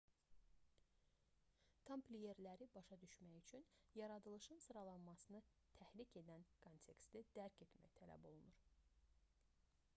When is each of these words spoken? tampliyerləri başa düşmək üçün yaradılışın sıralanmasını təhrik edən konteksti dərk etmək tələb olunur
tampliyerləri 1.89 2.67
başa 2.77 2.97
düşmək 3.03 3.35
üçün 3.41 3.67
yaradılışın 4.01 4.63
sıralanmasını 4.67 5.41
təhrik 5.81 6.15
edən 6.23 6.45
konteksti 6.67 7.21
dərk 7.39 7.61
etmək 7.67 7.93
tələb 8.01 8.25
olunur 8.33 8.65